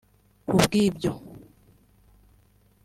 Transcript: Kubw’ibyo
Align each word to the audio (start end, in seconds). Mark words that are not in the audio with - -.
Kubw’ibyo 0.47 1.11